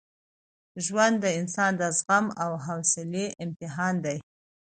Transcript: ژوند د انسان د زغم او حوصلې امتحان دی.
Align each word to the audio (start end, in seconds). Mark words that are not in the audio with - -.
ژوند 0.85 1.15
د 1.21 1.25
انسان 1.39 1.71
د 1.81 1.83
زغم 1.97 2.25
او 2.43 2.51
حوصلې 2.65 3.25
امتحان 3.43 3.95
دی. 4.05 4.17